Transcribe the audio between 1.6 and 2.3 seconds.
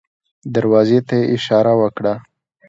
وکړه.